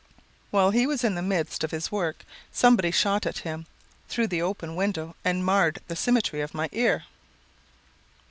'""While 0.49 0.71
he 0.71 0.87
was 0.87 1.03
in 1.03 1.13
the 1.13 1.21
midst 1.21 1.63
of 1.63 1.69
his 1.69 1.91
work 1.91 2.25
somebody 2.51 2.89
shot 2.89 3.27
at 3.27 3.37
him 3.45 3.67
through 4.09 4.25
the 4.25 4.41
open 4.41 4.75
window 4.75 5.15
and 5.23 5.45
marred 5.45 5.77
the 5.87 5.95
symmetry 5.95 6.41
of 6.41 6.55
my 6.55 6.69
ear. 6.71 7.03